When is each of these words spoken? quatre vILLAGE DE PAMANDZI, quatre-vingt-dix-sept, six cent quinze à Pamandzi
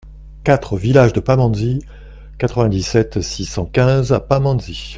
quatre 0.43 0.77
vILLAGE 0.77 1.13
DE 1.13 1.19
PAMANDZI, 1.19 1.83
quatre-vingt-dix-sept, 2.39 3.21
six 3.21 3.45
cent 3.45 3.67
quinze 3.67 4.11
à 4.13 4.19
Pamandzi 4.19 4.89